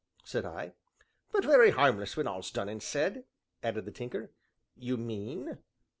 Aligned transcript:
said 0.23 0.45
I. 0.45 0.73
"But 1.31 1.45
very 1.45 1.69
harmless 1.69 2.17
when 2.17 2.25
all's 2.25 2.49
done 2.49 2.67
and 2.67 2.81
said," 2.81 3.25
added 3.61 3.85
the 3.85 3.91
Tinker. 3.91 4.31
"You 4.75 4.97
mean?" 4.97 5.59